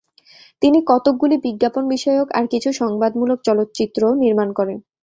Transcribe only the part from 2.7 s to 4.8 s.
সংবাদমূলক চলচ্চিত্রও নির্মাণ করেন।